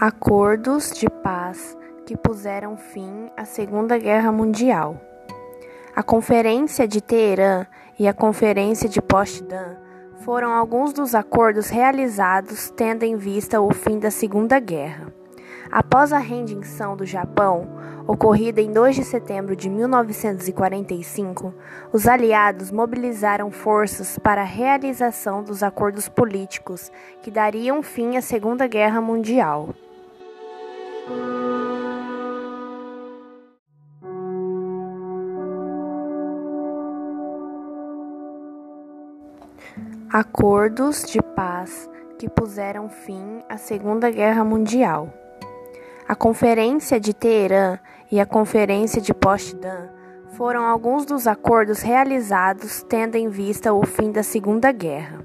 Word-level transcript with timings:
Acordos 0.00 0.92
de 0.92 1.10
paz 1.10 1.76
que 2.06 2.16
puseram 2.16 2.74
fim 2.74 3.28
à 3.36 3.44
Segunda 3.44 3.98
Guerra 3.98 4.32
Mundial. 4.32 4.98
A 5.94 6.02
Conferência 6.02 6.88
de 6.88 7.02
Teherã 7.02 7.66
e 7.98 8.08
a 8.08 8.14
Conferência 8.14 8.88
de 8.88 9.02
Potsdam 9.02 9.76
foram 10.24 10.54
alguns 10.54 10.94
dos 10.94 11.14
acordos 11.14 11.68
realizados 11.68 12.70
tendo 12.70 13.02
em 13.02 13.14
vista 13.16 13.60
o 13.60 13.74
fim 13.74 13.98
da 13.98 14.10
Segunda 14.10 14.58
Guerra. 14.58 15.12
Após 15.70 16.14
a 16.14 16.18
rendição 16.18 16.96
do 16.96 17.04
Japão, 17.04 17.68
ocorrida 18.06 18.62
em 18.62 18.72
2 18.72 18.96
de 18.96 19.04
setembro 19.04 19.54
de 19.54 19.68
1945, 19.68 21.52
os 21.92 22.08
aliados 22.08 22.70
mobilizaram 22.70 23.50
forças 23.50 24.18
para 24.18 24.40
a 24.40 24.46
realização 24.46 25.44
dos 25.44 25.62
acordos 25.62 26.08
políticos 26.08 26.90
que 27.20 27.30
dariam 27.30 27.82
fim 27.82 28.16
à 28.16 28.22
Segunda 28.22 28.66
Guerra 28.66 29.02
Mundial. 29.02 29.68
Acordos 40.12 41.04
de 41.04 41.22
paz 41.22 41.88
que 42.18 42.28
puseram 42.28 42.88
fim 42.88 43.44
à 43.48 43.56
Segunda 43.56 44.10
Guerra 44.10 44.44
Mundial. 44.44 45.08
A 46.08 46.16
Conferência 46.16 46.98
de 46.98 47.14
Teherã 47.14 47.78
e 48.10 48.18
a 48.18 48.26
Conferência 48.26 49.00
de 49.00 49.14
Potsdam 49.14 49.88
foram 50.32 50.64
alguns 50.64 51.06
dos 51.06 51.28
acordos 51.28 51.80
realizados 51.80 52.82
tendo 52.88 53.14
em 53.14 53.28
vista 53.28 53.72
o 53.72 53.86
fim 53.86 54.10
da 54.10 54.24
Segunda 54.24 54.72
Guerra. 54.72 55.24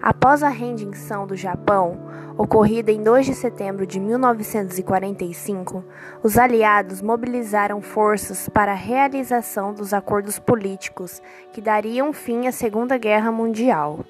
Após 0.00 0.42
a 0.44 0.48
rendição 0.48 1.26
do 1.26 1.34
Japão, 1.34 1.98
ocorrida 2.36 2.92
em 2.92 3.02
2 3.02 3.26
de 3.26 3.34
setembro 3.34 3.84
de 3.84 3.98
1945, 3.98 5.84
os 6.22 6.38
aliados 6.38 7.02
mobilizaram 7.02 7.82
forças 7.82 8.48
para 8.48 8.72
a 8.72 8.76
realização 8.76 9.74
dos 9.74 9.92
acordos 9.92 10.38
políticos 10.38 11.20
que 11.52 11.60
dariam 11.60 12.12
fim 12.12 12.46
à 12.46 12.52
Segunda 12.52 12.96
Guerra 12.96 13.32
Mundial. 13.32 14.00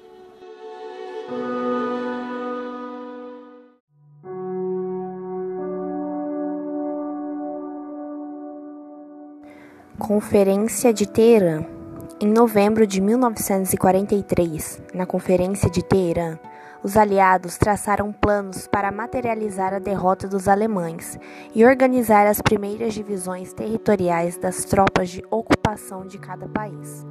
Conferência 9.97 10.93
de 10.93 11.07
Teherã. 11.07 11.78
Em 12.21 12.27
novembro 12.27 12.85
de 12.85 12.99
1943, 12.99 14.81
na 14.93 15.05
Conferência 15.05 15.69
de 15.69 15.81
Teherã, 15.81 16.37
os 16.83 16.97
aliados 16.97 17.57
traçaram 17.57 18.11
planos 18.11 18.67
para 18.67 18.91
materializar 18.91 19.73
a 19.73 19.79
derrota 19.79 20.27
dos 20.27 20.49
alemães 20.49 21.17
e 21.55 21.63
organizar 21.63 22.27
as 22.27 22.41
primeiras 22.41 22.93
divisões 22.93 23.53
territoriais 23.53 24.37
das 24.37 24.65
tropas 24.65 25.09
de 25.09 25.23
ocupação 25.31 26.05
de 26.05 26.17
cada 26.17 26.45
país. 26.49 27.07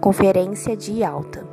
Conferência 0.00 0.76
de 0.76 0.94
Yalta. 0.94 1.46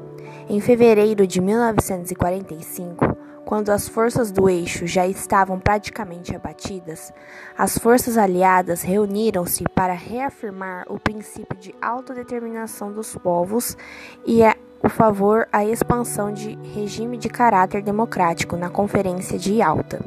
Em 0.49 0.59
fevereiro 0.59 1.27
de 1.27 1.39
1945, 1.39 3.08
quando 3.49 3.71
as 3.71 3.87
forças 3.87 4.31
do 4.31 4.47
eixo 4.47 4.85
já 4.85 5.07
estavam 5.07 5.59
praticamente 5.59 6.35
abatidas, 6.35 7.11
as 7.57 7.79
forças 7.79 8.15
aliadas 8.15 8.83
reuniram-se 8.83 9.63
para 9.73 9.93
reafirmar 9.93 10.85
o 10.87 10.99
princípio 10.99 11.57
de 11.57 11.73
autodeterminação 11.81 12.93
dos 12.93 13.15
povos 13.15 13.75
e 14.23 14.43
a, 14.43 14.55
o 14.83 14.87
favor 14.87 15.47
à 15.51 15.65
expansão 15.65 16.31
de 16.31 16.59
regime 16.75 17.17
de 17.17 17.27
caráter 17.27 17.81
democrático 17.81 18.55
na 18.55 18.69
Conferência 18.69 19.39
de 19.39 19.55
Yalta. 19.55 19.99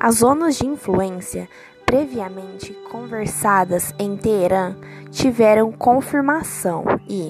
As 0.00 0.14
zonas 0.14 0.56
de 0.56 0.64
influência 0.64 1.46
previamente 1.84 2.72
conversadas 2.90 3.94
em 3.98 4.16
Teherã 4.16 4.74
tiveram 5.10 5.70
confirmação 5.70 6.82
e, 7.06 7.28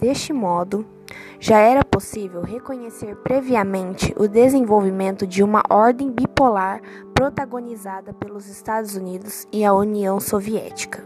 deste 0.00 0.32
modo, 0.32 0.95
já 1.38 1.58
era 1.58 1.84
possível 1.84 2.42
reconhecer 2.42 3.16
previamente 3.16 4.14
o 4.16 4.26
desenvolvimento 4.26 5.26
de 5.26 5.42
uma 5.42 5.62
ordem 5.70 6.10
bipolar 6.10 6.80
protagonizada 7.14 8.12
pelos 8.12 8.48
Estados 8.48 8.96
Unidos 8.96 9.46
e 9.52 9.64
a 9.64 9.72
União 9.72 10.18
Soviética. 10.20 11.04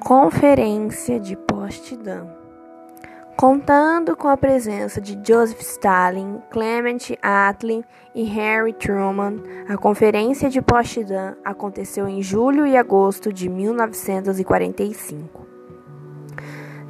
Conferência 0.00 1.18
de 1.18 1.34
Potsdam 1.34 2.43
Contando 3.46 4.16
com 4.16 4.26
a 4.26 4.38
presença 4.38 5.02
de 5.02 5.20
Joseph 5.22 5.60
Stalin, 5.60 6.40
Clement 6.50 7.14
Attlee 7.20 7.84
e 8.14 8.24
Harry 8.24 8.72
Truman, 8.72 9.36
a 9.68 9.76
Conferência 9.76 10.48
de 10.48 10.62
Potsdam 10.62 11.36
aconteceu 11.44 12.08
em 12.08 12.22
julho 12.22 12.66
e 12.66 12.74
agosto 12.74 13.30
de 13.30 13.50
1945. 13.50 15.46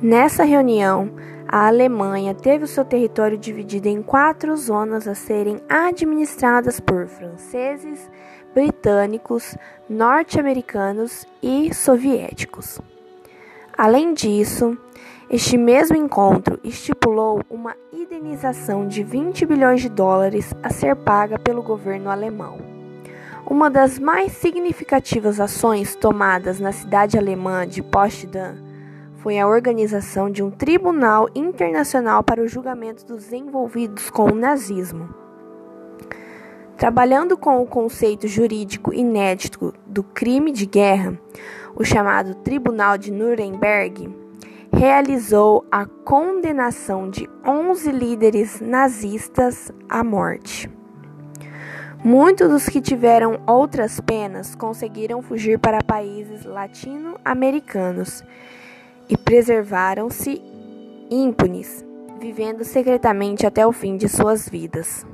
Nessa 0.01 0.45
reunião, 0.45 1.11
a 1.49 1.67
Alemanha 1.67 2.33
teve 2.37 2.63
o 2.63 2.69
seu 2.69 2.85
território 2.85 3.37
dividido 3.37 3.89
em 3.89 4.01
quatro 4.01 4.57
zonas 4.57 5.09
a 5.09 5.15
serem 5.17 5.61
administradas 5.69 6.79
por 6.79 7.09
franceses, 7.09 8.09
britânicos, 8.55 9.57
norte-americanos 9.91 11.27
e 11.43 11.75
soviéticos. 11.75 12.81
Além 13.77 14.15
disso, 14.15 14.79
este 15.31 15.57
mesmo 15.57 15.97
encontro 15.97 16.61
estipulou 16.63 17.41
uma 17.49 17.75
indenização 17.93 18.87
de 18.87 19.03
20 19.03 19.47
bilhões 19.47 19.81
de 19.81 19.89
dólares 19.89 20.55
a 20.63 20.69
ser 20.69 20.95
paga 20.95 21.39
pelo 21.39 21.63
governo 21.63 22.11
alemão. 22.11 22.59
Uma 23.47 23.71
das 23.71 23.99
mais 23.99 24.33
significativas 24.33 25.41
ações 25.41 25.97
tomadas 25.97 26.61
na 26.61 26.73
cidade 26.73 27.19
alemã 27.19 27.67
de 27.67 27.83
Potsdam 27.83 28.57
foi 29.17 29.39
a 29.39 29.49
organização 29.49 30.31
de 30.31 30.43
um 30.43 30.51
tribunal 30.51 31.29
internacional 31.35 32.23
para 32.23 32.43
o 32.43 32.49
julgamento 32.49 33.07
dos 33.07 33.33
envolvidos 33.33 34.11
com 34.11 34.31
o 34.31 34.35
nazismo. 34.35 35.09
Trabalhando 36.77 37.37
com 37.37 37.63
o 37.63 37.67
conceito 37.67 38.29
jurídico 38.29 38.93
inédito 38.93 39.73
do 39.87 40.03
crime 40.03 40.53
de 40.53 40.67
guerra, 40.67 41.19
o 41.75 41.85
chamado 41.85 42.35
Tribunal 42.35 42.99
de 42.99 43.11
Nuremberg, 43.11 44.24
realizou 44.77 45.65
a 45.71 45.87
condenação 45.87 47.09
de 47.09 47.29
11 47.47 47.93
líderes 47.93 48.61
nazistas 48.61 49.71
à 49.89 50.03
morte. 50.03 50.69
Muitos 52.05 52.51
dos 52.51 52.69
que 52.69 52.81
tiveram 52.81 53.41
outras 53.47 54.01
penas 54.01 54.55
conseguiram 54.55 55.23
fugir 55.23 55.59
para 55.59 55.83
países 55.83 56.45
latino-americanos 56.45 58.23
e 59.09 59.17
preservaram-se 59.17 60.43
ímpunes, 61.11 61.85
vivendo 62.21 62.65
secretamente 62.65 63.47
até 63.47 63.67
o 63.67 63.73
fim 63.73 63.97
de 63.97 64.09
suas 64.09 64.49
vidas. 64.49 65.07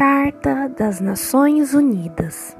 Carta 0.00 0.66
das 0.66 0.98
Nações 0.98 1.74
Unidas. 1.74 2.56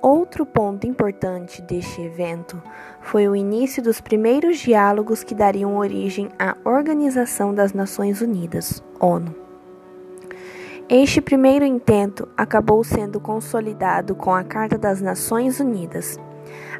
Outro 0.00 0.46
ponto 0.46 0.86
importante 0.86 1.60
deste 1.60 2.00
evento 2.00 2.62
foi 3.02 3.28
o 3.28 3.36
início 3.36 3.82
dos 3.82 4.00
primeiros 4.00 4.58
diálogos 4.58 5.22
que 5.22 5.34
dariam 5.34 5.76
origem 5.76 6.30
à 6.38 6.56
Organização 6.64 7.54
das 7.54 7.74
Nações 7.74 8.22
Unidas, 8.22 8.82
ONU. 8.98 9.34
Este 10.88 11.20
primeiro 11.20 11.66
intento 11.66 12.26
acabou 12.38 12.82
sendo 12.82 13.20
consolidado 13.20 14.14
com 14.14 14.32
a 14.34 14.42
Carta 14.42 14.78
das 14.78 15.02
Nações 15.02 15.60
Unidas, 15.60 16.18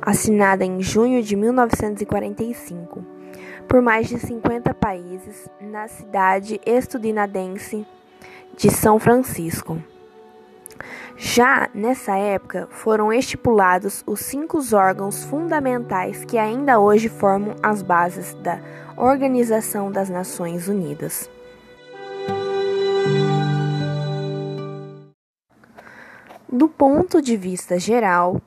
assinada 0.00 0.64
em 0.64 0.80
junho 0.80 1.22
de 1.22 1.36
1945, 1.36 3.04
por 3.68 3.82
mais 3.82 4.08
de 4.08 4.18
50 4.18 4.72
países 4.72 5.50
na 5.60 5.86
cidade 5.86 6.58
estudinadense 6.64 7.86
de 8.56 8.70
São 8.70 8.98
Francisco. 8.98 9.82
Já 11.16 11.68
nessa 11.74 12.16
época 12.16 12.68
foram 12.70 13.12
estipulados 13.12 14.02
os 14.06 14.20
cinco 14.20 14.58
órgãos 14.72 15.24
fundamentais 15.24 16.24
que 16.24 16.38
ainda 16.38 16.78
hoje 16.80 17.08
formam 17.08 17.54
as 17.62 17.82
bases 17.82 18.34
da 18.42 18.60
Organização 18.96 19.90
das 19.90 20.08
Nações 20.08 20.68
Unidas. 20.68 21.30
Do 26.50 26.68
ponto 26.68 27.22
de 27.22 27.36
vista 27.36 27.78
geral, 27.78 28.40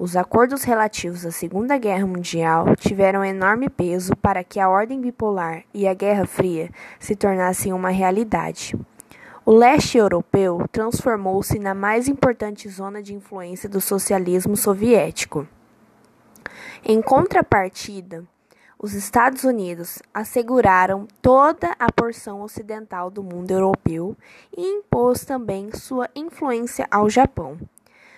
Os 0.00 0.16
acordos 0.16 0.62
relativos 0.62 1.26
à 1.26 1.32
Segunda 1.32 1.76
Guerra 1.76 2.06
Mundial 2.06 2.76
tiveram 2.76 3.24
enorme 3.24 3.68
peso 3.68 4.14
para 4.14 4.44
que 4.44 4.60
a 4.60 4.68
ordem 4.68 5.00
bipolar 5.00 5.64
e 5.74 5.88
a 5.88 5.94
Guerra 5.94 6.24
Fria 6.24 6.70
se 7.00 7.16
tornassem 7.16 7.72
uma 7.72 7.88
realidade. 7.88 8.76
O 9.48 9.52
leste 9.54 9.96
europeu 9.96 10.68
transformou-se 10.70 11.58
na 11.58 11.72
mais 11.72 12.06
importante 12.06 12.68
zona 12.68 13.02
de 13.02 13.14
influência 13.14 13.66
do 13.66 13.80
socialismo 13.80 14.54
soviético. 14.58 15.48
Em 16.84 17.00
contrapartida, 17.00 18.26
os 18.78 18.92
Estados 18.92 19.44
Unidos 19.44 20.00
asseguraram 20.12 21.08
toda 21.22 21.74
a 21.78 21.90
porção 21.90 22.42
ocidental 22.42 23.10
do 23.10 23.22
mundo 23.22 23.50
europeu 23.50 24.14
e 24.54 24.60
impôs 24.66 25.24
também 25.24 25.72
sua 25.72 26.10
influência 26.14 26.86
ao 26.90 27.08
Japão 27.08 27.56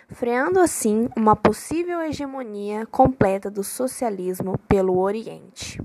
freando 0.08 0.58
assim 0.58 1.08
uma 1.16 1.36
possível 1.36 2.02
hegemonia 2.02 2.84
completa 2.86 3.48
do 3.48 3.62
socialismo 3.62 4.58
pelo 4.66 4.98
Oriente. 4.98 5.80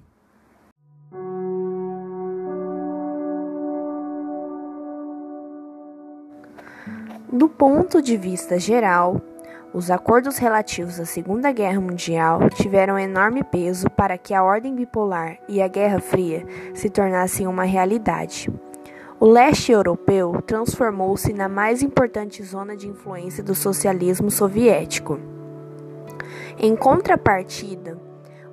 Do 7.35 7.49
ponto 7.49 8.01
de 8.01 8.15
vista 8.15 8.57
geral, 8.57 9.19
os 9.73 9.91
acordos 9.91 10.37
relativos 10.37 11.01
à 11.01 11.05
Segunda 11.05 11.51
Guerra 11.51 11.81
Mundial 11.81 12.49
tiveram 12.51 12.97
enorme 12.97 13.43
peso 13.43 13.89
para 13.89 14.17
que 14.17 14.33
a 14.33 14.41
ordem 14.41 14.73
bipolar 14.73 15.37
e 15.45 15.61
a 15.61 15.67
Guerra 15.67 15.99
Fria 15.99 16.45
se 16.73 16.89
tornassem 16.89 17.45
uma 17.45 17.65
realidade. 17.65 18.49
O 19.19 19.25
leste 19.25 19.73
europeu 19.73 20.41
transformou-se 20.43 21.33
na 21.33 21.49
mais 21.49 21.83
importante 21.83 22.41
zona 22.41 22.73
de 22.73 22.87
influência 22.87 23.43
do 23.43 23.53
socialismo 23.53 24.31
soviético. 24.31 25.19
Em 26.57 26.73
contrapartida, 26.73 27.99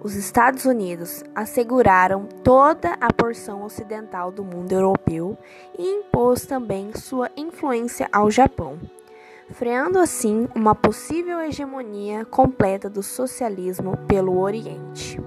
os 0.02 0.16
Estados 0.16 0.64
Unidos 0.64 1.22
asseguraram 1.32 2.26
toda 2.42 2.96
a 3.00 3.12
porção 3.12 3.62
ocidental 3.62 4.32
do 4.32 4.42
mundo 4.42 4.72
europeu 4.72 5.38
e 5.78 5.86
impôs 5.86 6.44
também 6.44 6.92
sua 6.92 7.30
influência 7.36 8.08
ao 8.12 8.28
Japão, 8.28 8.78
freando 9.52 10.00
assim 10.00 10.48
uma 10.56 10.74
possível 10.74 11.40
hegemonia 11.40 12.24
completa 12.24 12.90
do 12.90 13.02
socialismo 13.02 13.96
pelo 14.08 14.40
Oriente. 14.40 15.20